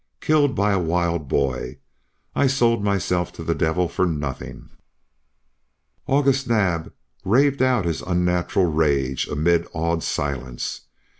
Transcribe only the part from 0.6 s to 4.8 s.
a wild boy! I sold myself to the devil for nothing!"